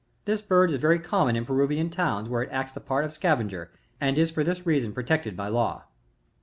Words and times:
This 0.25 0.41
bird 0.41 0.71
is 0.71 0.81
very 0.81 0.97
common 0.97 1.35
in 1.35 1.45
Peruvian 1.45 1.91
towns, 1.91 2.27
where 2.27 2.41
it 2.41 2.49
acts 2.51 2.73
the 2.73 2.79
part 2.79 3.05
of 3.05 3.13
scavenger, 3.13 3.69
and 3.99 4.17
is 4.17 4.31
for 4.31 4.43
this 4.43 4.65
reason 4.65 4.93
protected 4.93 5.37
by 5.37 5.51
Jcfw. 5.51 5.83